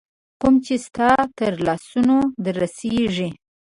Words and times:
کوم 0.41 0.55
چي 0.65 0.75
ستا 0.85 1.09
تر 1.37 1.53
لاسونو 1.65 2.17
در 2.43 2.55
رسیږي 2.63 3.29